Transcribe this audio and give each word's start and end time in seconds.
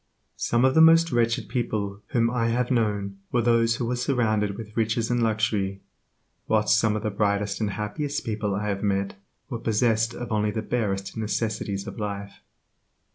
Some 0.37 0.65
of 0.65 0.73
the 0.73 0.81
most 0.81 1.11
wretched 1.11 1.47
people 1.47 2.01
whom 2.07 2.31
I 2.31 2.47
have 2.47 2.71
known 2.71 3.19
were 3.31 3.43
those 3.43 3.75
who 3.75 3.85
were 3.85 3.95
surrounded 3.95 4.57
with 4.57 4.75
riches 4.75 5.11
and 5.11 5.21
luxury, 5.21 5.79
whilst 6.47 6.79
some 6.79 6.95
of 6.95 7.03
the 7.03 7.11
brightest 7.11 7.61
and 7.61 7.69
happiest 7.69 8.25
people 8.25 8.55
I 8.55 8.67
have 8.67 8.81
met 8.81 9.13
were 9.51 9.59
possessed 9.59 10.15
of 10.15 10.31
only 10.31 10.49
the 10.49 10.63
barest 10.63 11.15
necessities 11.15 11.85
of 11.85 11.99
life. 11.99 12.39